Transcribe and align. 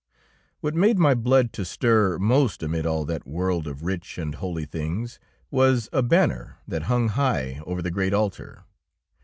What 0.61 0.73
made 0.73 0.97
my 0.97 1.13
blood 1.13 1.53
to 1.53 1.63
stir 1.63 2.17
most 2.17 2.63
amid 2.63 2.87
all 2.87 3.05
that 3.05 3.27
world 3.27 3.67
of 3.67 3.83
rich 3.83 4.17
and 4.17 4.33
holy 4.33 4.65
things, 4.65 5.19
was 5.51 5.89
a 5.93 6.01
banner 6.01 6.57
that 6.67 6.85
hung 6.89 7.09
high 7.09 7.61
over 7.67 7.83
the 7.83 7.91
great 7.91 8.11
altar. 8.11 8.63